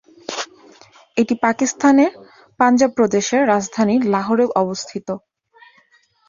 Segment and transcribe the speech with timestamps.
[1.17, 2.11] এটি পাকিস্তানের
[2.59, 5.07] পাঞ্জাব প্রদেশের রাজধানী লাহোরে অবস্থিত।